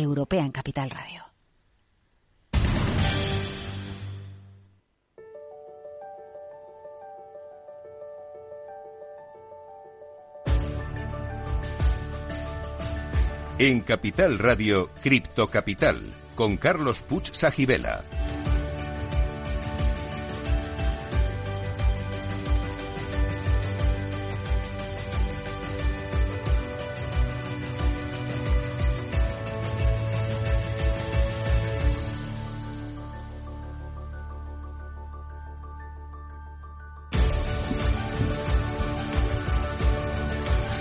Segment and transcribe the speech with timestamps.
[0.00, 1.24] europea en Capital Radio.
[13.58, 16.00] En Capital Radio, Cripto Capital,
[16.34, 18.04] con Carlos Puch Sajibela.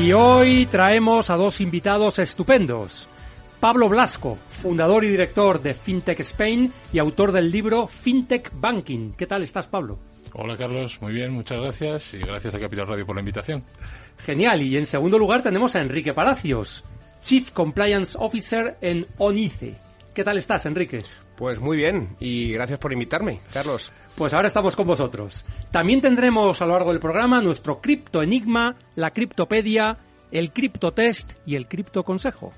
[0.00, 3.08] Y hoy traemos a dos invitados estupendos.
[3.58, 9.10] Pablo Blasco, fundador y director de FinTech Spain y autor del libro FinTech Banking.
[9.14, 9.98] ¿Qué tal estás, Pablo?
[10.34, 11.02] Hola, Carlos.
[11.02, 12.14] Muy bien, muchas gracias.
[12.14, 13.64] Y gracias a Capital Radio por la invitación.
[14.24, 14.62] Genial.
[14.62, 16.84] Y en segundo lugar tenemos a Enrique Palacios,
[17.20, 19.87] Chief Compliance Officer en ONICE.
[20.18, 21.04] ¿Qué tal estás, Enrique?
[21.36, 22.16] Pues muy bien.
[22.18, 23.92] Y gracias por invitarme, Carlos.
[24.16, 25.44] Pues ahora estamos con vosotros.
[25.70, 29.96] También tendremos a lo largo del programa nuestro cripto enigma, la criptopedia,
[30.32, 32.52] el criptotest y el cripto consejo.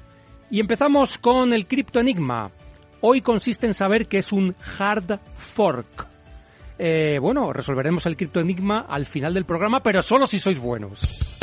[0.50, 2.50] Y empezamos con el cripto enigma.
[3.02, 6.06] Hoy consiste en saber qué es un hard fork.
[6.78, 11.39] Eh, bueno, resolveremos el cripto enigma al final del programa, pero solo si sois buenos.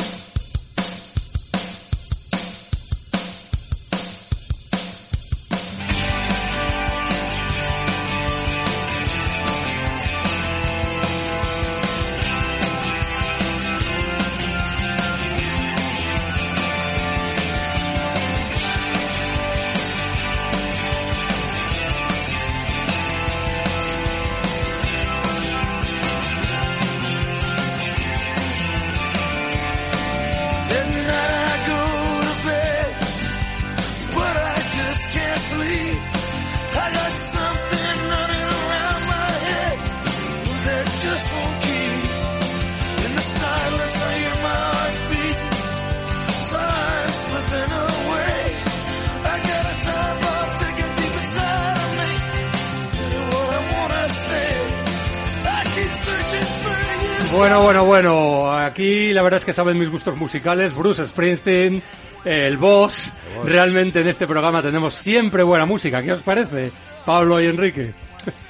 [58.78, 60.76] Aquí la verdad es que saben mis gustos musicales.
[60.76, 61.82] Bruce Springsteen,
[62.24, 63.12] el boss.
[63.44, 66.00] Realmente en este programa tenemos siempre buena música.
[66.04, 66.72] ¿Qué os parece,
[67.04, 67.96] Pablo y Enrique?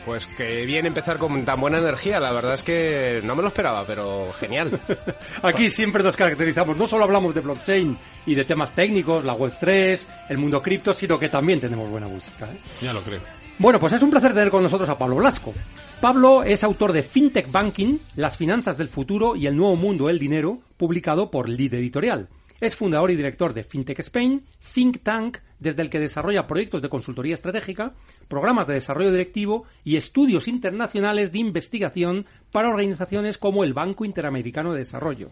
[0.05, 2.19] Pues que bien empezar con tan buena energía.
[2.19, 4.77] La verdad es que no me lo esperaba, pero genial.
[5.43, 6.75] Aquí siempre nos caracterizamos.
[6.75, 11.17] No solo hablamos de blockchain y de temas técnicos, la Web3, el mundo cripto, sino
[11.17, 12.47] que también tenemos buena música.
[12.47, 12.57] ¿eh?
[12.81, 13.21] Ya lo creo.
[13.59, 15.51] Bueno, pues es un placer tener con nosotros a Pablo Blasco.
[16.00, 20.19] Pablo es autor de FinTech Banking, Las finanzas del futuro y el nuevo mundo del
[20.19, 22.29] dinero, publicado por Lead Editorial.
[22.62, 26.90] Es fundador y director de FinTech Spain, think tank desde el que desarrolla proyectos de
[26.90, 27.96] consultoría estratégica,
[28.28, 34.73] programas de desarrollo directivo y estudios internacionales de investigación para organizaciones como el Banco Interamericano
[34.73, 35.31] de Desarrollo.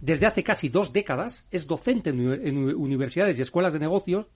[0.00, 4.26] Desde hace casi dos décadas es docente en universidades y escuelas de negocios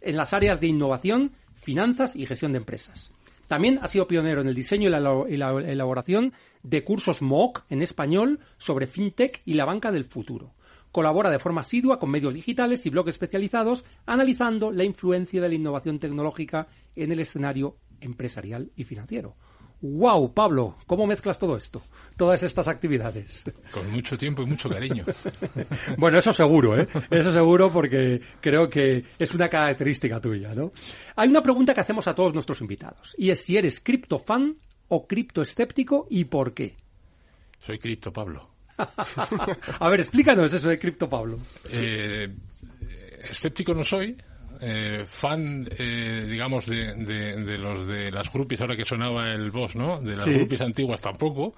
[0.00, 1.32] en las áreas de innovación,
[1.70, 3.12] finanzas y gestión de empresas.
[3.46, 6.32] También ha sido pionero en el diseño y la, elaboración
[6.64, 10.52] de cursos MOOC en español sobre fintech y la banca del futuro.
[10.90, 15.54] Colabora de forma asidua con medios digitales y blogs especializados analizando la influencia de la
[15.54, 16.66] innovación tecnológica
[16.96, 19.36] en el escenario empresarial y financiero.
[19.82, 20.76] ¡Wow, Pablo!
[20.86, 21.80] ¿Cómo mezclas todo esto?
[22.16, 23.44] Todas estas actividades.
[23.70, 25.04] Con mucho tiempo y mucho cariño.
[25.96, 26.86] bueno, eso seguro, ¿eh?
[27.10, 30.72] Eso seguro porque creo que es una característica tuya, ¿no?
[31.16, 34.56] Hay una pregunta que hacemos a todos nuestros invitados y es si eres criptofan
[34.88, 36.76] o criptoescéptico y por qué.
[37.60, 38.50] Soy cripto, Pablo.
[38.76, 41.38] a ver, explícanos eso de cripto, Pablo.
[41.70, 42.28] Eh,
[43.30, 44.16] escéptico no soy,
[44.60, 49.74] eh, fan, eh, digamos, de, de, los de las groupies, ahora que sonaba el boss,
[49.76, 50.00] ¿no?
[50.00, 50.32] De las Sí.
[50.32, 51.54] groupies antiguas tampoco,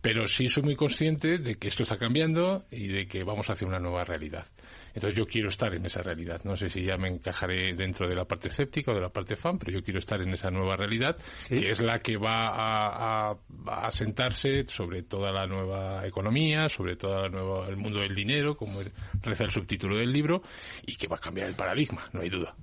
[0.00, 3.66] Pero sí soy muy consciente de que esto está cambiando y de que vamos hacia
[3.66, 4.46] una nueva realidad.
[4.94, 6.40] Entonces yo quiero estar en esa realidad.
[6.44, 9.36] No sé si ya me encajaré dentro de la parte escéptica o de la parte
[9.36, 11.16] fan, pero yo quiero estar en esa nueva realidad,
[11.48, 13.36] que es la que va a,
[13.66, 17.26] a, sentarse sobre toda la nueva economía, sobre todo
[17.66, 18.80] el mundo del dinero, como
[19.22, 20.42] reza el subtítulo del libro,
[20.86, 22.54] y que va a cambiar el paradigma, no hay duda.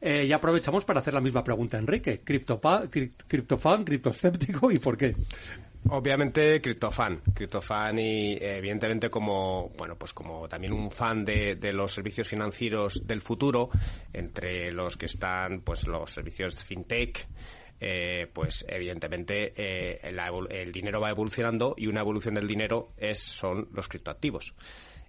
[0.00, 2.20] Eh, y aprovechamos para hacer la misma pregunta Enrique.
[2.22, 5.14] ¿Criptofan, criptofan, criptoescéptico y por qué?
[5.88, 12.26] Obviamente criptofan, criptofan y evidentemente como bueno pues como también un fan de, los servicios
[12.26, 13.70] financieros del futuro,
[14.12, 17.28] entre los que están pues los servicios fintech,
[17.78, 20.00] eh, pues evidentemente eh,
[20.50, 24.54] el dinero va evolucionando y una evolución del dinero es son los criptoactivos.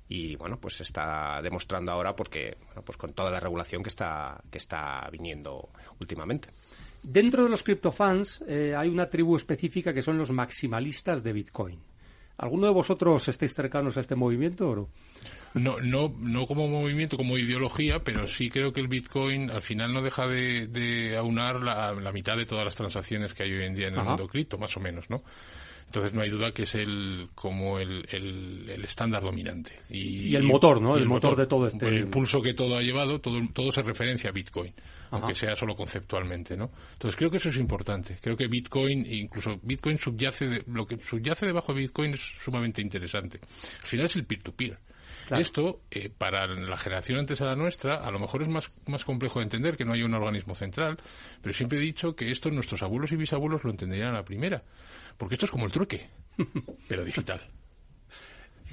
[0.10, 3.90] Y bueno pues se está demostrando ahora porque bueno, pues con toda la regulación que
[3.90, 5.70] está que está viniendo
[6.00, 6.50] últimamente
[7.04, 11.80] dentro de los criptofans eh, hay una tribu específica que son los maximalistas de Bitcoin
[12.38, 14.90] ¿Alguno de vosotros estáis cercanos a este movimiento o no?
[15.56, 19.92] No, no, no como movimiento, como ideología, pero sí creo que el Bitcoin al final
[19.92, 23.88] no deja de, aunar la, mitad de todas las transacciones que hay hoy en día
[23.88, 25.24] en el mundo cripto, más o menos, ¿no?
[25.88, 29.72] Entonces no hay duda que es el como el, el, estándar dominante.
[29.90, 30.98] Y, el motor, ¿no?
[30.98, 31.88] El, motor, de todo este...
[31.88, 34.74] El pulso que todo ha llevado, todo, todo se referencia a Bitcoin,
[35.12, 36.72] aunque sea solo conceptualmente, ¿no?
[36.94, 38.18] Entonces creo que eso es importante.
[38.22, 43.40] Creo que Bitcoin, incluso Bitcoin subyace, lo que subyace debajo de Bitcoin es sumamente interesante.
[43.82, 44.78] Al final es el peer-to-peer.
[45.32, 49.04] Esto, eh, para la generación antes a la nuestra, a lo mejor es más, más
[49.04, 50.98] complejo de entender que no haya un organismo central,
[51.42, 54.64] pero siempre he dicho que esto nuestros abuelos y bisabuelos lo entenderían a la primera.
[55.18, 56.10] Porque esto es como el trueque,
[56.88, 57.42] pero digital.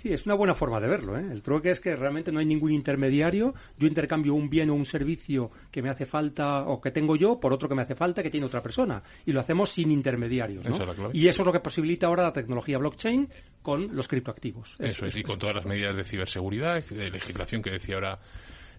[0.05, 1.19] Sí, es una buena forma de verlo.
[1.19, 1.25] ¿eh?
[1.33, 3.55] El trueque es que realmente no hay ningún intermediario.
[3.79, 7.41] Yo intercambio un bien o un servicio que me hace falta o que tengo yo
[7.41, 9.03] por otro que me hace falta que tiene otra persona.
[9.25, 10.67] Y lo hacemos sin intermediarios.
[11.15, 13.31] y eso es lo que posibilita ahora la tecnología blockchain
[13.63, 14.77] con los criptoactivos.
[14.79, 18.19] Eso, es, y con todas las medidas de ciberseguridad, de legislación que decía ahora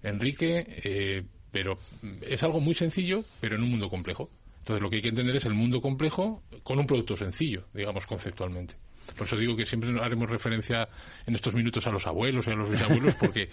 [0.03, 0.63] Enrique.
[0.83, 1.79] Eh, pero
[2.21, 4.29] es algo muy sencillo, pero en un mundo complejo.
[4.59, 8.05] Entonces lo que hay que entender es el mundo complejo con un producto sencillo, digamos
[8.05, 8.75] conceptualmente.
[9.13, 10.87] Por eso digo que siempre haremos referencia
[11.25, 13.49] en estos minutos a los abuelos y a los bisabuelos, porque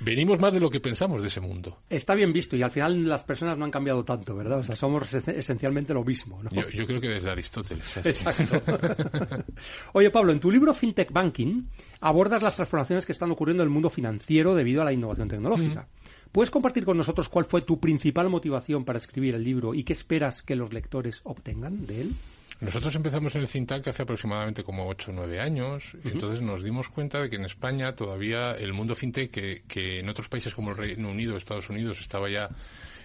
[0.00, 1.78] venimos más de lo que pensamos de ese mundo.
[1.90, 4.60] Está bien visto y al final las personas no han cambiado tanto, ¿verdad?
[4.60, 6.50] O sea, somos esencialmente lo mismo, ¿no?
[6.50, 7.96] Yo, creo que desde Aristóteles.
[7.98, 8.62] Exacto.
[9.92, 11.64] Oye, Pablo, en tu libro FinTech Banking
[12.00, 15.88] abordas las transformaciones que están ocurriendo en el mundo financiero debido a la innovación tecnológica.
[16.32, 19.92] ¿Puedes compartir con nosotros cuál fue tu principal motivación para escribir el libro y qué
[19.92, 22.14] esperas que los lectores obtengan de él?
[22.62, 26.62] Nosotros empezamos en el Cintac hace aproximadamente como 8 o 9 años, y entonces nos
[26.62, 29.32] dimos cuenta de que en España todavía el mundo fintech,
[29.66, 32.48] que, en otros países como el Reino Unido, Estados Unidos, estaba ya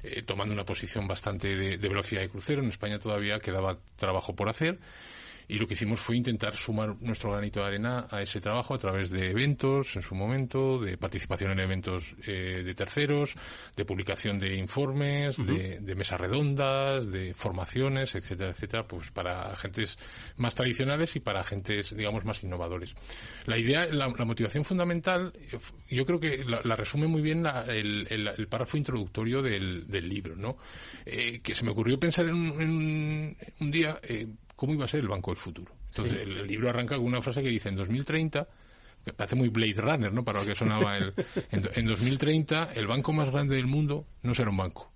[0.04, 4.36] eh, tomando una posición bastante de, de, velocidad de crucero, en España todavía quedaba trabajo
[4.36, 4.78] por hacer
[5.48, 8.78] y lo que hicimos fue intentar sumar nuestro granito de arena a ese trabajo a
[8.78, 13.34] través de eventos en su momento, de participación en eventos eh, de terceros,
[13.76, 19.98] de publicación de informes, de, mesas redondas, de formaciones, etcétera, etcétera, pues para agentes
[20.36, 22.94] más tradicionales y para agentes, digamos, más innovadores.
[23.46, 25.58] La idea, la, motivación fundamental, eh,
[25.90, 30.58] yo creo que la, resume muy bien el, párrafo introductorio del, libro, ¿no?
[31.06, 34.00] Eh, que se me ocurrió pensar en, un día
[34.58, 35.72] cómo iba a ser el banco del futuro.
[35.90, 38.48] Entonces, el, libro arranca con una frase que dice, en 2030,
[39.06, 40.26] que parece muy Blade Runner, ¿no?
[40.26, 41.14] Para lo que sonaba el...
[41.52, 44.92] En, en 2030, el banco más grande del mundo no será un banco.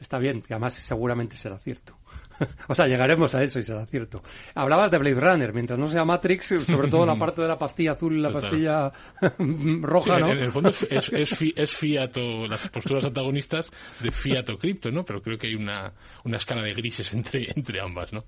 [0.00, 1.98] Está bien, que además seguramente será cierto.
[2.68, 4.22] o sea, llegaremos a eso y será cierto.
[4.54, 7.92] Hablabas de Blade Runner, mientras no sea Matrix, sobre todo la parte de la pastilla
[7.92, 8.90] azul y la pastilla
[9.82, 10.30] roja, ¿no?
[10.30, 15.04] En, el fondo es, es, Fiat o las posturas antagonistas de Fiat o cripto, ¿no?
[15.04, 15.92] Pero creo que hay una,
[16.24, 18.24] una escala de grises entre, entre ambas, ¿no?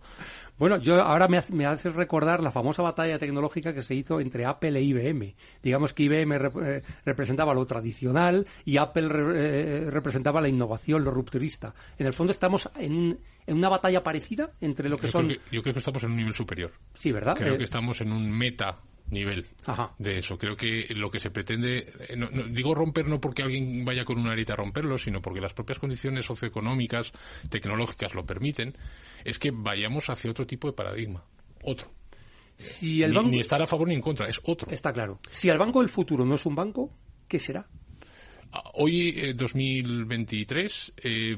[0.58, 4.44] Bueno, yo ahora me, me hace recordar la famosa batalla tecnológica que se hizo entre
[4.44, 5.34] Apple e IBM.
[5.62, 11.74] Digamos que IBM eh, representaba lo tradicional y Apple eh, representaba la innovación, lo rupturista.
[11.98, 15.28] En el fondo estamos en, en una batalla parecida entre lo que son...
[15.28, 16.70] yo creo que estamos en un nivel superior.
[16.94, 17.36] Sí, ¿verdad?
[17.36, 18.78] Creo eh, que estamos en un meta
[19.12, 19.46] nivel
[19.98, 20.36] de eso.
[20.38, 24.18] Creo que lo que se pretende, eh, no, digo romper no porque alguien vaya con
[24.18, 27.12] una arita a romperlo, sino porque las propias condiciones socioeconómicas,
[27.48, 28.76] tecnológicas lo permiten,
[29.24, 31.24] es que vayamos hacia otro tipo de paradigma,
[31.62, 31.90] otro.
[32.56, 34.70] Si el ni estar a favor ni en contra, es otro.
[34.70, 35.20] Está claro.
[35.30, 36.90] Si el banco del futuro no es un banco,
[37.28, 37.66] ¿qué será?
[38.74, 41.36] Hoy, 2023, eh,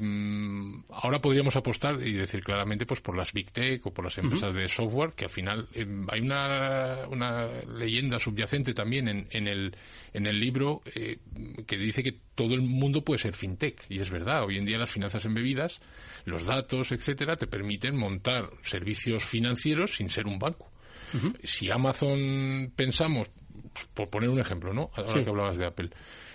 [0.91, 4.53] ahora podríamos apostar y decir claramente pues por las Big Tech o por las empresas
[4.53, 9.77] de software, que al final eh, hay una, una, leyenda subyacente también en, en, el,
[10.13, 11.19] en el libro eh,
[11.67, 13.85] que dice que todo el mundo puede ser fintech.
[13.89, 15.81] Y es verdad, hoy en día las finanzas embebidas,
[16.25, 20.71] los datos, etcétera, te permiten montar servicios financieros sin ser un banco.
[21.45, 23.31] Si Amazon pensamos,
[23.95, 24.91] por poner un ejemplo, ¿no?
[24.95, 25.91] Ahora que hablabas de Apple.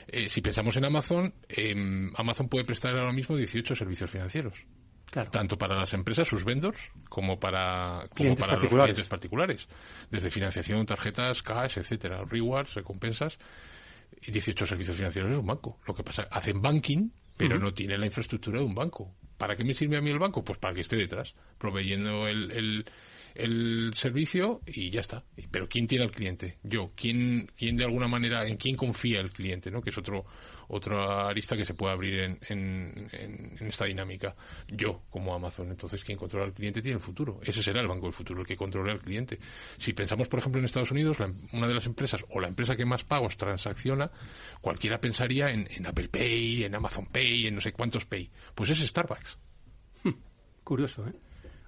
[0.07, 4.65] Eh, si pensamos en Amazon, em, Amazon puede prestar ahora mismo 18 servicios financieros.
[5.31, 6.77] Tanto para las empresas, sus vendors,
[7.09, 9.67] como para, como para los clientes particulares.
[10.11, 13.39] Desde financiación, tarjetas, cash, etcétera, rewards, recompensas.
[14.21, 15.79] Y 18 servicios financieros es un banco.
[15.87, 19.15] Lo que pasa, hacen banking, pero no tienen la infraestructura de un banco.
[19.37, 20.43] ¿Para qué me sirve a mí el banco?
[20.43, 22.85] Pues para que esté detrás, proveyendo el, el,
[23.93, 25.23] servicio y ya está.
[25.51, 26.57] Pero ¿quién tiene al cliente?
[26.63, 26.91] Yo.
[26.95, 29.71] ¿Quién, ¿Quién de alguna manera, en quién confía el cliente?
[29.71, 29.81] ¿no?
[29.81, 30.25] Que es otro,
[30.69, 34.35] otra arista que se puede abrir en, en, esta dinámica.
[34.67, 35.69] Yo, como Amazon.
[35.69, 37.39] Entonces, quien controla al cliente tiene el futuro.
[37.43, 39.39] Ese será el banco del futuro, el que controla al cliente.
[39.77, 41.17] Si pensamos, por ejemplo, en Estados Unidos,
[41.53, 44.11] una de las empresas o la empresa que más pagos transacciona,
[44.61, 48.29] cualquiera pensaría en, en Apple Pay, en Amazon Pay, en no sé cuántos Pay.
[48.53, 49.37] Pues es Starbucks.
[50.03, 50.13] Hmm.
[50.63, 51.13] Curioso, ¿eh?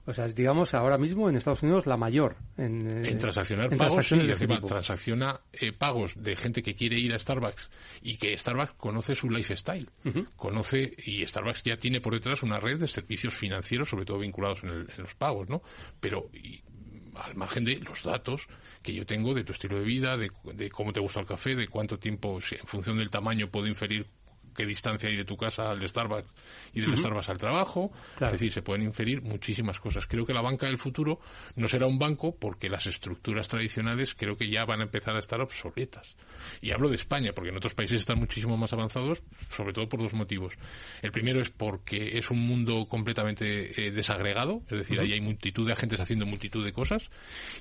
[0.05, 2.37] O sea, es, digamos, ahora mismo en Estados Unidos la mayor.
[2.57, 7.19] En, eh, transaccionar pagos, y este transacciona eh, pagos de gente que quiere ir a
[7.19, 7.69] Starbucks
[8.01, 9.89] y que Starbucks conoce su lifestyle.
[10.35, 14.63] Conoce, y Starbucks ya tiene por detrás una red de servicios financieros, sobre todo vinculados
[14.63, 15.61] en, los pagos, ¿no?
[15.99, 16.29] Pero
[17.15, 18.47] al margen de los datos
[18.81, 21.55] que yo tengo de tu estilo de vida, de, de cómo te gusta el café,
[21.55, 24.07] de cuánto tiempo, en función del tamaño, puedo inferir
[24.55, 26.29] qué distancia hay de tu casa al Starbucks
[26.73, 27.91] y del Starbucks al trabajo.
[28.19, 30.07] Es decir, se pueden inferir muchísimas cosas.
[30.07, 31.19] Creo que la banca del futuro
[31.55, 35.19] no será un banco porque las estructuras tradicionales creo que ya van a empezar a
[35.19, 36.15] estar obsoletas.
[36.61, 40.01] Y hablo de España, porque en otros países están muchísimo más avanzados, sobre todo por
[40.01, 40.53] dos motivos.
[41.01, 45.65] El primero es porque es un mundo completamente eh, desagregado, es decir, ahí hay multitud
[45.65, 47.09] de agentes haciendo multitud de cosas,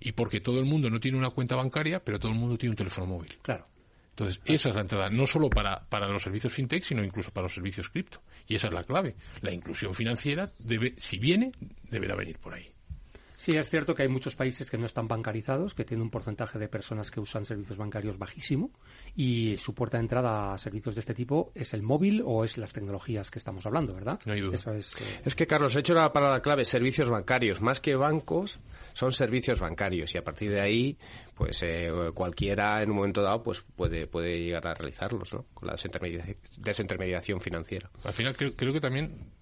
[0.00, 2.70] y porque todo el mundo no tiene una cuenta bancaria, pero todo el mundo tiene
[2.70, 3.36] un teléfono móvil.
[3.42, 3.66] Claro.
[4.20, 7.44] Entonces, esa es la entrada, no solo para, para los servicios fintech, sino incluso para
[7.44, 8.22] los servicios cripto.
[8.46, 9.16] Y esa es la clave.
[9.40, 11.52] La inclusión financiera debe, si viene,
[11.90, 12.70] deberá venir por ahí.
[13.40, 16.58] Sí, es cierto que hay muchos países que no están bancarizados, que tienen un porcentaje
[16.58, 18.70] de personas que usan servicios bancarios bajísimo
[19.16, 22.58] y su puerta de entrada a servicios de este tipo es el móvil o es
[22.58, 24.20] las tecnologías que estamos hablando, ¿verdad?
[24.26, 24.58] No hay duda.
[24.76, 27.62] es, eh, es, que, Carlos, he hecho la palabra clave, servicios bancarios.
[27.62, 28.60] Más que bancos,
[28.92, 30.98] son servicios bancarios y a partir de ahí,
[31.34, 35.46] pues eh, cualquiera en un momento dado pues puede, puede llegar a realizarlos, ¿no?
[35.54, 35.76] Con la
[36.58, 37.88] desintermediación financiera.
[38.04, 39.32] Al final creo, creo que también,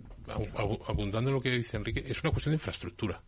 [0.87, 3.21] abundando en lo que dice Enrique, es una cuestión de infraestructura.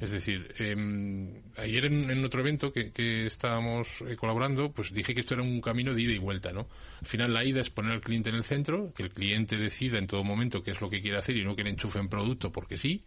[0.00, 5.34] Es decir, em, ayer en, otro evento que, estábamos eh, colaborando, pues dije que esto
[5.34, 6.66] era un camino de ida y vuelta, ¿no?
[7.00, 9.98] Al final la ida es poner al cliente en el centro, que el cliente decida
[9.98, 12.08] en todo momento qué es lo que quiere hacer y no que le enchufe en
[12.08, 13.04] producto porque sí,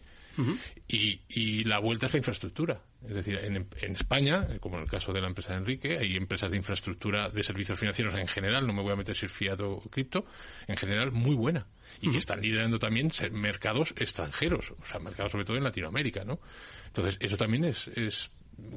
[0.88, 2.82] y, la vuelta es la infraestructura.
[3.08, 6.52] Es decir, en, España, como en el caso de la empresa de Enrique, hay empresas
[6.52, 9.60] de infraestructura de servicios financieros en general, no me voy a meter si es fiat
[9.62, 10.26] o cripto,
[10.68, 11.68] en general muy buena.
[12.02, 16.40] Y que están liderando también mercados extranjeros, o sea, mercados sobre todo en Latinoamérica, ¿no?
[16.88, 18.32] Entonces, eso también es, es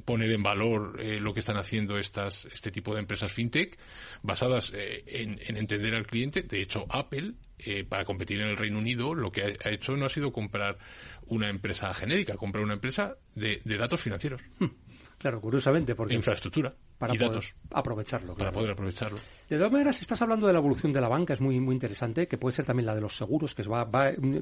[0.04, 3.78] poner en valor eh, lo que están haciendo estas, este tipo de empresas fintech
[4.22, 6.42] basadas eh, en, entender al cliente.
[6.42, 10.06] De hecho, Apple, eh, para competir en el Reino Unido, lo que ha, hecho no
[10.06, 10.78] ha sido comprar
[11.26, 14.42] una empresa genérica, comprar una empresa de, datos financieros.
[14.58, 14.66] Hmm.
[15.18, 16.14] Claro, curiosamente, porque...
[16.14, 17.54] Infraestructura para y datos.
[17.70, 18.34] aprovecharlo.
[18.34, 19.18] Para poder aprovecharlo.
[19.48, 22.26] De todas maneras, estás hablando de la evolución de la banca, es muy muy interesante,
[22.26, 23.86] que puede ser también la de los seguros, que va,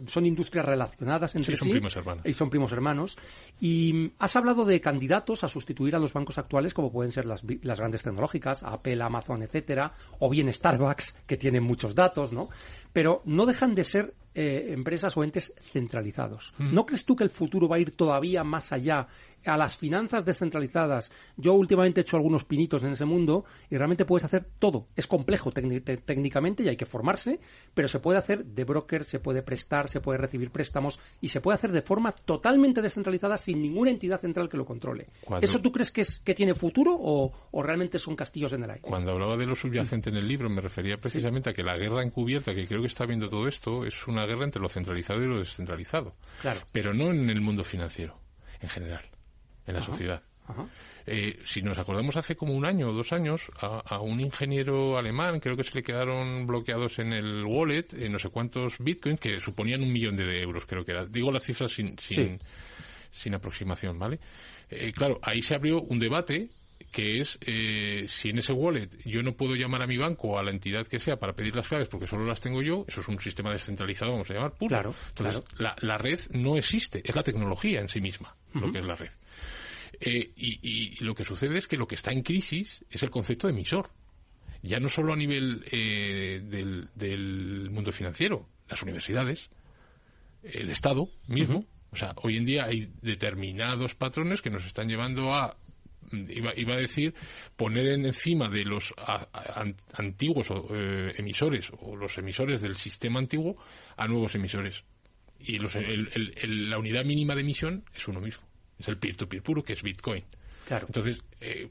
[0.07, 1.63] son industrias relacionadas entre sí.
[1.63, 2.27] son primos hermanos.
[2.27, 3.17] Y son primos hermanos.
[3.61, 7.43] Y has hablado de candidatos a sustituir a los bancos actuales, como pueden ser las,
[7.63, 12.49] las grandes tecnológicas, Apple, Amazon, etcétera, o bien Starbucks, que tienen muchos datos, ¿no?
[12.93, 16.53] Pero no dejan de ser eh, empresas o entes centralizados.
[16.59, 16.75] Mm.
[16.75, 19.07] ¿No crees tú que el futuro va a ir todavía más allá
[19.45, 21.11] a las finanzas descentralizadas.
[21.37, 24.89] Yo últimamente he hecho algunos pinitos en ese mundo y realmente puedes hacer todo.
[24.97, 27.41] Es complejo técnicamente y hay que formarse,
[27.75, 31.41] pero se puede hacer de broker, se puede prestar, se puede recibir préstamos y se
[31.41, 35.09] puede hacer de forma totalmente descentralizada sin ninguna entidad central que lo controle.
[35.41, 37.33] ¿Eso tú crees que, es, que tiene futuro o,
[37.63, 38.83] realmente son castillos en el aire?
[38.83, 42.03] Cuando hablaba de lo subyacente en el libro me refería precisamente a que la guerra
[42.03, 45.27] encubierta, que creo que está viendo todo esto, es una guerra entre lo centralizado y
[45.27, 46.15] lo descentralizado.
[46.41, 46.61] Claro.
[46.73, 48.19] Pero no en el mundo financiero,
[48.61, 49.14] en general
[49.67, 50.23] en la sociedad.
[51.07, 55.41] Eh, si nos acordamos hace como un año o dos años, a, un ingeniero alemán,
[55.41, 59.41] creo que se le quedaron bloqueados en el wallet en no sé cuántos bitcoins que
[59.41, 61.07] suponían un millón de euros, creo que era.
[61.07, 62.39] Digo las cifras sin, sin,
[63.11, 64.19] sin aproximación, ¿vale?
[64.71, 66.51] Eh, claro, ahí se abrió un debate
[66.91, 70.39] que es eh, si en ese wallet yo no puedo llamar a mi banco o
[70.39, 73.01] a la entidad que sea para pedir las claves porque solo las tengo yo, eso
[73.01, 74.69] es un sistema descentralizado, vamos a llamar, puro.
[74.69, 78.79] Claro, Entonces, La, la, red no existe, es la tecnología en sí misma, lo que
[78.79, 79.11] es la red.
[80.01, 83.47] Eh, y, lo que sucede es que lo que está en crisis es el concepto
[83.47, 83.91] de emisor.
[84.63, 89.51] Ya no solo a nivel eh, del, mundo financiero, las universidades,
[90.43, 95.35] el Estado mismo, O sea, hoy en día hay determinados patrones que nos están llevando
[95.35, 95.57] a
[96.29, 97.15] Iba, iba, a decir
[97.57, 98.95] poner encima de los
[99.95, 103.57] antiguos eh, emisores o los emisores del sistema antiguo
[103.97, 104.85] a nuevos emisores.
[105.41, 108.45] Y los, la unidad mínima de emisión es uno mismo.
[108.79, 110.25] Es el peer-to-peer puro, que es Bitcoin.
[110.71, 111.69] Entonces, eh,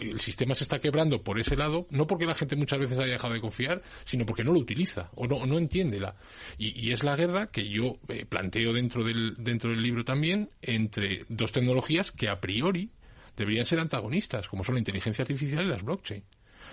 [0.00, 3.12] el sistema se está quebrando por ese lado, no porque la gente muchas veces haya
[3.12, 6.16] dejado de confiar, sino porque no lo utiliza o no, no entiende la.
[6.58, 11.24] Y, es la guerra que yo eh, planteo dentro del, dentro del libro también entre
[11.28, 12.90] dos tecnologías que a priori
[13.36, 16.24] deberían ser antagonistas, como son la inteligencia artificial y las blockchain.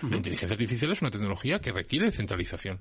[0.10, 2.80] La inteligencia artificial es una tecnología que requiere centralización.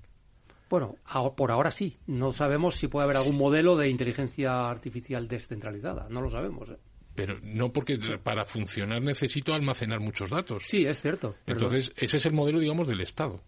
[0.71, 0.97] Bueno,
[1.37, 1.97] por ahora sí.
[2.07, 6.07] No sabemos si puede haber algún modelo de inteligencia artificial descentralizada.
[6.11, 6.69] No lo sabemos.
[6.69, 6.77] ¿eh?
[7.19, 10.63] pero no porque para funcionar necesito almacenar muchos datos.
[10.69, 11.35] Sí, es cierto.
[11.49, 13.43] Entonces, ese es el modelo, digamos, del Estado.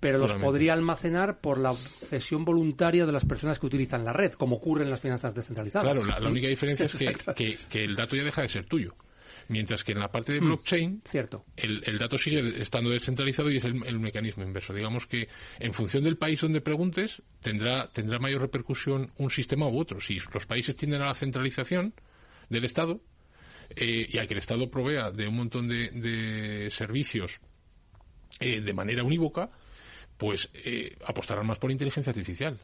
[0.00, 4.32] Pero los podría almacenar por la cesión voluntaria de las personas que utilizan la red,
[4.32, 5.90] como ocurre en las finanzas descentralizadas.
[5.90, 6.92] Claro, la, única diferencia es
[7.34, 8.94] que, que, el dato ya deja de ser tuyo.
[9.48, 11.44] Mientras que en la parte de mm, blockchain, cierto.
[11.56, 14.74] El, el, dato sigue estando descentralizado y es el, el, mecanismo inverso.
[14.74, 15.28] Digamos que
[15.60, 20.00] en función del país donde preguntes, tendrá, tendrá mayor repercusión un sistema u otro.
[20.00, 21.94] Si los países tienden a la centralización,
[22.48, 23.00] del Estado
[23.70, 27.40] eh, y a que el Estado provea de un montón de, servicios
[28.40, 29.50] eh, de manera unívoca,
[30.16, 32.58] pues eh, apostarán más por inteligencia artificial.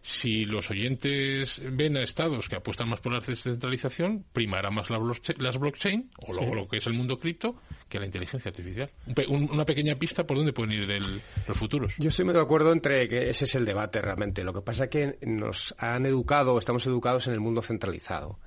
[0.00, 5.58] Si los oyentes ven a estados que apuestan más por la descentralización, primará más las
[5.58, 7.56] blockchain, o lo, que es el mundo cripto,
[7.88, 8.90] que la inteligencia artificial.
[9.28, 11.94] una pequeña pista por dónde pueden ir los futuros.
[11.98, 14.44] Yo estoy muy de acuerdo entre que ese es el debate realmente.
[14.44, 18.38] Lo que pasa es que nos han educado, estamos educados en el mundo centralizado.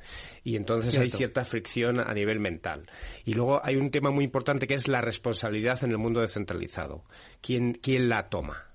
[0.44, 2.84] Y entonces hay cierta fricción a nivel mental.
[3.26, 7.04] Y luego hay un tema muy importante que es la responsabilidad en el mundo descentralizado.
[7.42, 8.68] ¿Quién, quién la toma?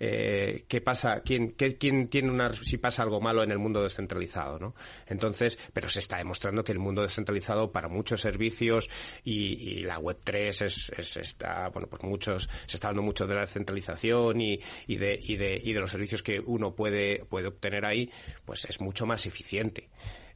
[0.00, 4.58] Eh, qué pasa, quién, quién tiene una, si pasa algo malo en el mundo descentralizado,
[4.58, 4.74] ¿no?
[5.06, 8.88] Entonces, pero se está demostrando que el mundo descentralizado para muchos servicios
[9.24, 13.34] y, la web 3 es, es, está, bueno, pues muchos, se está hablando mucho de
[13.34, 17.48] la descentralización y, y, de, y, de, y de los servicios que uno puede, puede
[17.48, 18.10] obtener ahí,
[18.44, 19.88] pues es mucho más eficiente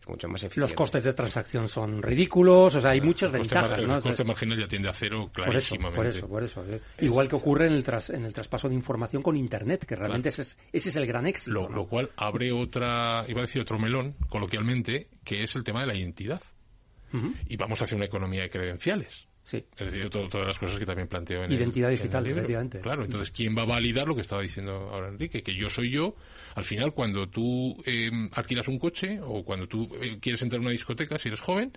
[0.08, 0.60] mucho más eficiente.
[0.60, 3.78] Los costes de transacción son ridículos, o sea, hay muchas ventajas.
[3.78, 5.96] El coste marginal ya tiende a cero clarísimamente.
[5.96, 6.64] Por eso, por eso.
[7.00, 10.30] Igual que ocurre en el, tras, en el traspaso de información con Internet, que realmente
[10.30, 11.68] ese, es, ese es el gran éxito.
[11.68, 15.86] Lo, cual abre otra, iba a decir otro melón, coloquialmente, que es el tema de
[15.86, 16.42] la identidad.
[17.46, 19.26] Y vamos hacia una economía de credenciales.
[19.44, 19.64] Sí.
[19.76, 22.80] Es decir, todas las cosas que también planteo en Identidad digital, efectivamente.
[22.80, 25.42] Claro, entonces, ¿quién va a validar lo que estaba diciendo ahora Enrique?
[25.42, 26.14] Que yo soy yo.
[26.54, 30.62] Al final, cuando tú eh, alquilas un coche o cuando tú eh, quieres entrar a
[30.62, 31.72] una discoteca, si eres joven,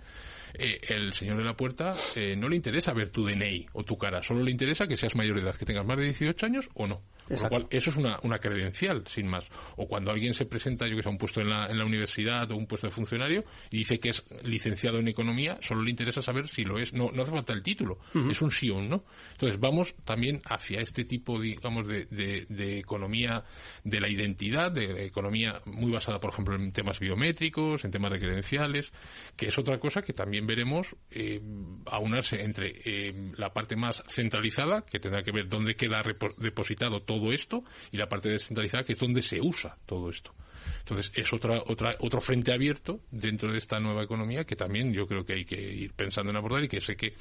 [0.58, 3.98] eh, el señor de la puerta eh, no le interesa ver tu DNI o tu
[3.98, 6.68] cara, solo le interesa que seas mayor de edad, que tengas más de 18 años
[6.74, 7.02] o no.
[7.28, 9.48] Por lo cual, eso es una, una credencial, sin más.
[9.76, 11.84] O cuando alguien se presenta, yo que sé, a un puesto en la, en la
[11.84, 15.90] universidad o un puesto de funcionario y dice que es licenciado en economía, solo le
[15.90, 16.92] interesa saber si lo es.
[16.92, 17.98] No, no hace falta el título,
[18.30, 19.04] es un sí o un no.
[19.32, 23.44] Entonces, vamos también hacia este tipo, digamos, de, de, economía
[23.84, 28.18] de la identidad, de economía muy basada, por ejemplo, en temas biométricos, en temas de
[28.18, 28.92] credenciales,
[29.36, 31.40] que es otra cosa que también veremos eh,
[31.86, 36.02] aunarse entre eh, la parte más centralizada, que tendrá que ver dónde queda
[36.36, 40.32] depositado todo esto y la parte descentralizada que es donde se usa todo esto.
[40.80, 45.06] Entonces, es otra, otra, otro frente abierto dentro de esta nueva economía que también yo
[45.06, 47.14] creo que hay que ir pensando en abordar y que sé que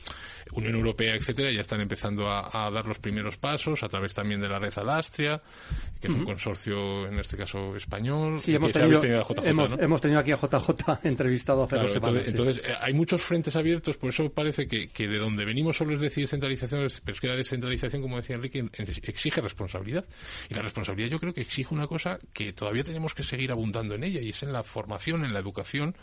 [0.53, 4.49] Unión Europea, etcétera, ya están empezando a, dar los primeros pasos a través también de
[4.49, 5.41] la red Alastria,
[5.99, 8.39] que es un consorcio, en este caso, español.
[8.39, 9.01] Sí, hemos tenido,
[9.43, 12.27] hemos, tenido aquí a JJ entrevistado hace dos semanas.
[12.27, 15.93] Entonces, eh, hay muchos frentes abiertos, por eso parece que, que de donde venimos solo
[15.93, 18.65] es decir centralización, pero es que la descentralización, como decía Enrique,
[19.03, 20.05] exige responsabilidad.
[20.49, 23.95] Y la responsabilidad yo creo que exige una cosa que todavía tenemos que seguir abundando
[23.95, 25.95] en ella y es en la formación, en la educación,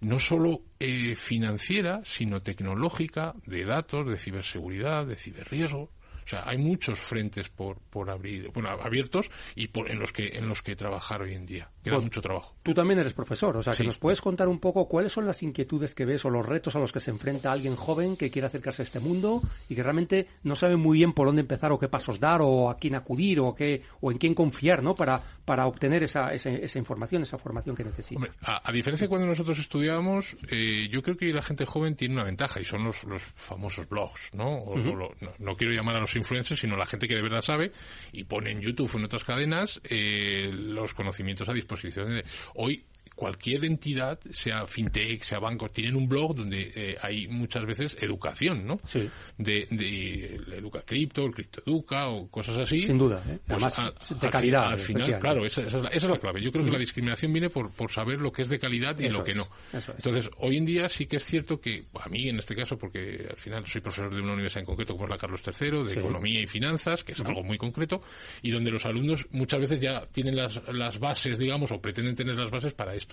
[0.00, 5.90] no solo eh, financiera, sino tecnológica, de datos, de ciberseguridad, de ciberriesgo.
[6.24, 10.36] O sea, hay muchos frentes por, por abrir, bueno, abiertos y por, en los que
[10.36, 11.70] en los que trabajar hoy en día.
[11.82, 12.54] Queda pues mucho trabajo.
[12.62, 15.42] Tú también eres profesor, o sea, que nos puedes contar un poco cuáles son las
[15.42, 18.46] inquietudes que ves o los retos a los que se enfrenta alguien joven que quiere
[18.46, 21.78] acercarse a este mundo y que realmente no sabe muy bien por dónde empezar o
[21.78, 24.94] qué pasos dar o a quién acudir o qué o en quién confiar, ¿no?
[24.94, 28.28] Para para obtener esa, esa, información, esa formación que necesita.
[28.42, 32.24] a, diferencia de cuando nosotros estudiábamos, eh, yo creo que la gente joven tiene una
[32.24, 34.64] ventaja y son los, los famosos blogs, ¿no?
[34.76, 37.72] no, no quiero llamar a los influencers, sino la gente que de verdad sabe
[38.12, 42.22] y pone en YouTube o en otras cadenas eh, los conocimientos a disposición.
[42.54, 42.84] Hoy
[43.22, 48.66] cualquier entidad, sea fintech, sea banco, tienen un blog donde eh, hay muchas veces educación,
[48.66, 48.80] ¿no?
[48.84, 49.08] Sí.
[49.38, 52.80] De, de el Educa Cripto, el Cripto Educa o cosas así.
[52.80, 53.38] Sin duda, ¿eh?
[53.46, 54.64] Pues Además, a- de al calidad.
[54.72, 56.42] Al final, claro, esa, esa es la, esa es la clave.
[56.42, 59.06] Yo creo que la discriminación viene por, por saber lo que es de calidad y
[59.06, 59.46] Eso lo que es, no.
[59.72, 59.88] es.
[59.88, 63.24] Entonces, hoy en día sí que es cierto que, a mí en este caso, porque
[63.30, 65.92] al final soy profesor de una universidad en concreto como es la Carlos III, de
[65.92, 65.98] Sí.
[66.00, 68.02] Economía y Finanzas, que es algo muy concreto,
[68.42, 72.36] y donde los alumnos muchas veces ya tienen las, las bases, digamos, o pretenden tener
[72.36, 73.11] las bases para esto.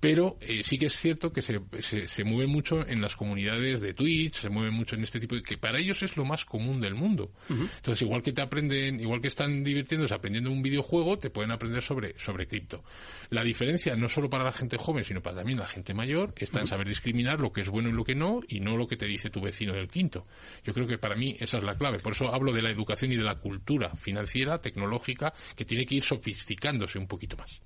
[0.00, 3.80] Pero eh, sí que es cierto que se, se, se mueven mucho en las comunidades
[3.80, 5.42] de Twitch, se mueven mucho en este tipo de...
[5.42, 7.32] que para ellos es lo más común del mundo.
[7.48, 11.82] Entonces, igual que te aprenden, igual que están divirtiéndose aprendiendo un videojuego, te pueden aprender
[11.82, 12.84] sobre, sobre cripto.
[13.30, 16.60] La diferencia, no solo para la gente joven, sino para también la gente mayor, está
[16.60, 18.96] en saber discriminar lo que es bueno y lo que no, y no lo que
[18.96, 20.28] te dice tu vecino del quinto.
[20.62, 21.98] Yo creo que para mí esa es la clave.
[21.98, 25.96] Por eso hablo de la educación y de la cultura financiera, tecnológica, que tiene que
[25.96, 27.60] ir sofisticándose un poquito más.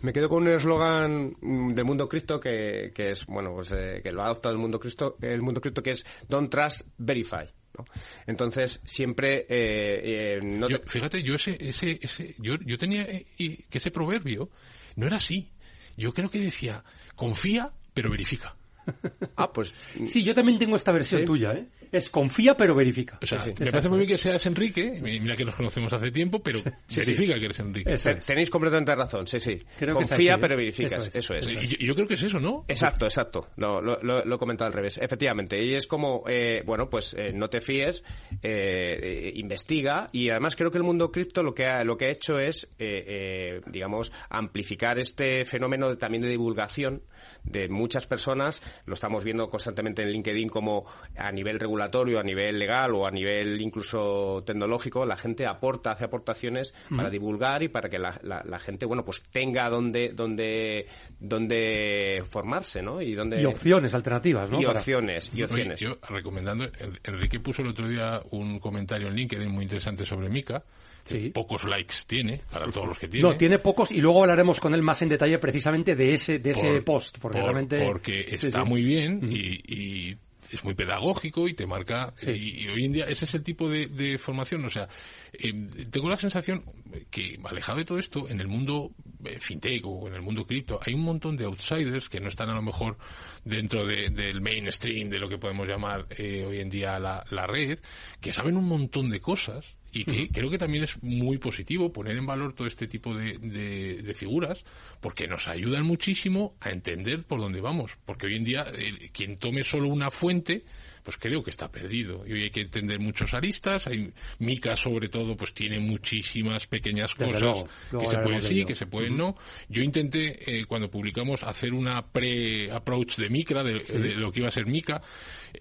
[0.00, 4.00] Me quedo con un eslogan mm, del mundo cripto que, que es, bueno, pues eh,
[4.02, 7.46] que lo ha adoptado el mundo cripto, el mundo cripto que es Don't Trust, Verify.
[7.76, 7.84] ¿no?
[8.26, 13.02] Entonces, siempre eh, eh, no Yo- te- fíjate, yo ese, ese, ese, yo, yo tenía
[13.02, 14.50] eh, y que ese proverbio
[14.96, 15.50] no era así.
[15.96, 16.82] Yo creo que decía,
[17.14, 18.56] confía, pero verifica.
[19.36, 19.74] Ah, pues
[20.06, 21.26] Sí, yo también tengo esta versión Sí.
[21.26, 21.66] tuya, ¿eh?
[21.92, 23.18] Es confía pero verifica.
[23.22, 23.64] O sea, Sí, sí.
[23.64, 27.00] me parece muy bien que seas Enrique, mira que nos conocemos hace tiempo, pero Sí,
[27.00, 27.92] verifica que eres Enrique.
[27.92, 28.24] Eso es.
[28.26, 29.58] tenéis completamente razón, sí, sí.
[29.78, 30.40] Creo que es Confía, así, ¿eh?
[30.42, 31.08] pero verificas.
[31.14, 31.46] Eso Eso es.
[31.46, 31.62] es.
[31.62, 32.64] Y yo, y yo creo que es eso, ¿no?
[32.68, 33.48] Exacto, exacto.
[33.56, 34.98] No, lo, lo- lo he comentado al revés.
[35.00, 35.62] Efectivamente.
[35.62, 38.02] Y es como, eh, bueno, pues eh, no te fíes,
[38.42, 40.08] eh, eh, investiga.
[40.12, 42.64] Y además creo que el mundo cripto lo que ha, lo que ha hecho es,
[42.78, 47.02] eh, eh, digamos, amplificar este fenómeno de- también de divulgación
[47.44, 48.62] de muchas personas.
[48.86, 53.10] Lo estamos viendo constantemente en LinkedIn como a nivel regulatorio, a nivel legal o a
[53.10, 58.42] nivel incluso tecnológico, la gente aporta, hace aportaciones para divulgar y para que la, la-
[58.44, 60.86] la gente, bueno, pues tenga donde, donde,
[61.18, 63.00] donde formarse, ¿no?
[63.00, 64.60] Y donde Y opciones alternativas, ¿no?
[64.60, 65.80] y Para- opciones, y Oye, opciones.
[65.80, 70.28] yo recomendando, En- Enrique puso el otro día un comentario en LinkedIn muy interesante sobre
[70.28, 70.62] Mica.
[71.04, 71.30] Sí.
[71.30, 73.26] Pocos likes tiene, para todos los que tiene.
[73.26, 76.50] No, tiene pocos y luego hablaremos con él más en detalle precisamente de ese, de
[76.50, 77.82] ese Por- post, porque por- realmente...
[77.86, 78.68] porque Sí, está sí.
[78.68, 80.16] muy bien y, y
[80.50, 82.30] es muy pedagógico y te marca Sí.
[82.30, 84.88] y, y hoy en día ese es el tipo de, de formación o sea
[85.32, 85.52] eh,
[85.90, 86.64] tengo la sensación
[87.10, 88.90] que alejado de todo esto en el mundo
[89.24, 92.50] eh, fintech o en el mundo cripto hay un montón de outsiders que no están
[92.50, 92.98] a lo mejor
[93.44, 97.46] dentro de- del mainstream de lo que podemos llamar eh, hoy en día la, la
[97.46, 97.78] red
[98.20, 102.16] que saben un montón de cosas y que creo que también es muy positivo poner
[102.16, 104.62] en valor todo este tipo de, de- de figuras
[105.00, 107.96] porque nos ayudan muchísimo a entender por dónde vamos.
[108.04, 110.64] Porque hoy en día eh, quien tome solo una fuente
[111.04, 112.26] pues creo que está perdido.
[112.26, 113.86] Y hoy hay que entender muchos aristas.
[113.86, 117.68] Hay Mica sobre todo pues tiene muchísimas pequeñas Desde cosas luego.
[117.92, 119.36] Luego que se pueden sí que se pueden no.
[119.70, 124.48] Yo intenté eh, cuando publicamos hacer una pre-approach de Micra de, de lo que iba
[124.48, 125.00] a ser Mica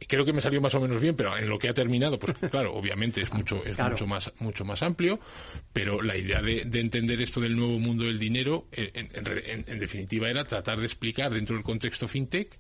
[0.08, 2.36] creo que me salió más o menos bien pero en lo que ha terminado pues
[2.52, 3.92] claro obviamente es mucho es Claro.
[3.92, 5.20] mucho más mucho más amplio
[5.74, 9.28] pero la idea de, de entender esto del nuevo mundo del dinero eh, en, en
[9.46, 12.60] en- en definitiva era tratar de explicar dentro del contexto fintech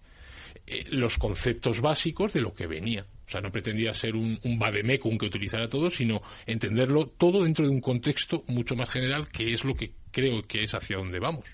[0.65, 3.05] eh, los conceptos básicos de lo que venía.
[3.25, 7.65] O sea, no pretendía ser un, un vademecum que utilizara todo, sino entenderlo todo dentro
[7.65, 11.19] de un contexto mucho más general, que es lo que creo que es hacia donde
[11.19, 11.45] vamos.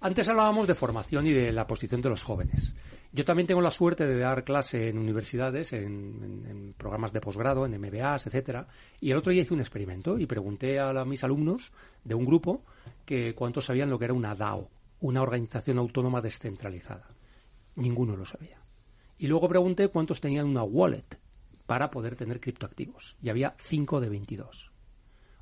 [0.00, 2.74] Antes hablábamos de formación y de la posición de los jóvenes.
[3.12, 7.80] Yo también tengo la suerte de dar clase en universidades, en, programas de posgrado, en
[7.80, 8.68] MBAs, etcétera.
[9.00, 11.72] Y el otro día hice un experimento y pregunté a mis alumnos
[12.04, 12.62] de un grupo
[13.04, 14.68] que cuántos sabían lo que era una DAO,
[15.00, 17.08] una organización autónoma descentralizada.
[17.76, 18.58] Ninguno lo sabía.
[19.18, 21.18] Y luego pregunté cuántos tenían una wallet
[21.66, 23.16] para poder tener criptoactivos.
[23.22, 24.70] Y había 5 de 22.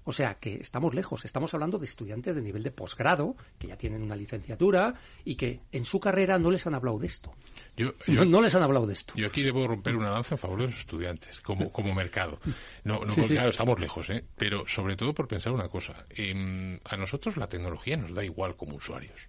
[0.05, 3.77] O sea que estamos lejos, estamos hablando de estudiantes de nivel de posgrado, que ya
[3.77, 7.33] tienen una licenciatura y que en su carrera no les han hablado de esto.
[7.77, 9.14] Yo, No, yo- no les han hablado de esto.
[9.17, 12.38] Yo aquí debo romper una lanza en favor de los estudiantes, como, como mercado.
[12.85, 13.23] No, no sí.
[13.23, 14.25] claro, estamos lejos, ¿eh?
[14.37, 16.05] Pero sobre todo por pensar una cosa.
[16.11, 19.29] Em, a nosotros la tecnología nos da igual como usuarios.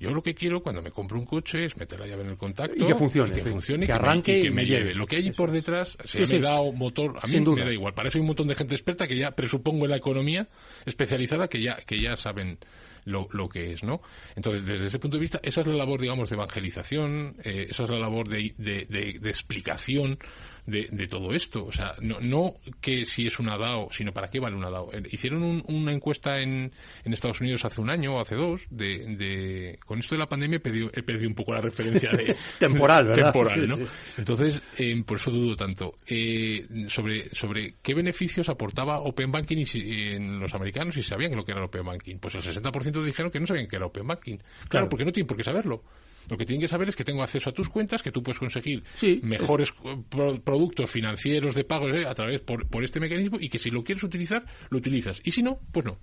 [0.00, 2.36] Yo lo que quiero cuando me compro un coche es meter la llave en el
[2.36, 3.48] contacto Y que funcione, y que, sí.
[3.50, 4.80] funcione, Que me- arranque y que y me, me lleve.
[4.80, 4.94] lleve.
[4.94, 6.38] Lo que hay Eso por detrás, si Sí, me sí.
[6.38, 7.60] da motor, a mí Sin duda.
[7.60, 7.94] me da igual.
[7.94, 10.48] Para eso hay un montón de gente experta que ya presupongo en la economía
[10.84, 12.58] especializada que ya que ya saben
[13.04, 14.00] lo, lo que es, ¿no?
[14.34, 17.84] Entonces, desde ese punto de vista, esa es la labor, digamos, de evangelización, eh, esa
[17.84, 20.18] es la labor de, de- de- de explicación
[20.66, 21.64] de, de todo esto.
[21.66, 24.90] O sea, no, no que si es una DAO, sino para qué vale una DAO.
[24.92, 26.72] Eh, Hicieron un- una encuesta en,
[27.04, 30.28] en Estados Unidos hace un año o hace dos, de, de con esto de la
[30.28, 33.32] pandemia he perdido, he perdido un poco la referencia de Temporal, ¿verdad?
[33.32, 33.76] temporal, ¿no?
[33.76, 33.84] sí.
[34.18, 35.94] Entonces, eh, por eso dudo tanto.
[36.06, 41.08] Eh, sobre, sobre qué beneficios aportaba Open Banking y si- en los americanos y si
[41.08, 42.16] sabían lo que era Open Banking.
[42.18, 44.36] Pues el 60% dijeron que no sabían que era Open Banking.
[44.38, 44.88] Claro, Claro.
[44.88, 45.82] porque no tienen por qué saberlo.
[46.28, 48.38] Lo que tienen que saber es que tengo acceso a tus cuentas, que tú puedes
[48.38, 49.72] conseguir Sí, mejores
[50.08, 53.70] pro- productos financieros de pagos eh, a través por, por este mecanismo y que si
[53.70, 55.20] lo quieres utilizar, lo utilizas.
[55.24, 55.98] Y si no, pues no.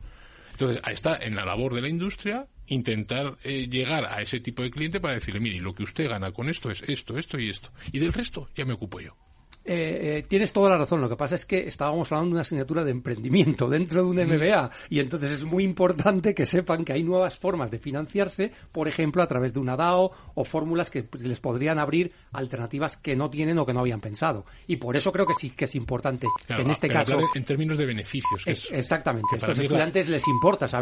[0.52, 4.70] Entonces, está en la labor de la industria intentar eh, llegar a ese tipo de
[4.72, 7.72] cliente para decirle, mire, lo que usted gana con esto es esto, esto y esto.
[7.92, 9.16] Y del resto ya me ocupo yo.
[9.64, 11.02] Eh, eh, tienes toda la razón.
[11.02, 14.16] Lo que pasa es que estábamos hablando de una asignatura de emprendimiento dentro de un
[14.18, 18.88] MBA y entonces es muy importante que sepan que hay nuevas formas de financiarse, por
[18.88, 23.30] ejemplo, a través de una DAO o fórmulas que les podrían abrir alternativas que no
[23.30, 24.46] tienen o que no habían pensado.
[24.66, 27.44] Y por eso creo que sí que es importante Claro, que en este caso en
[27.44, 28.44] términos de beneficios.
[28.44, 30.80] que es- es- exactamente que a la- estudiantes les importa saber